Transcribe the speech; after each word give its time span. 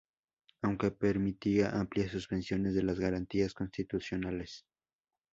Aunque 0.63 0.89
permitía 0.89 1.79
amplias 1.79 2.09
suspensiones 2.09 2.73
de 2.73 2.81
las 2.81 2.99
garantías 2.99 3.53
constitucionales. 3.53 4.65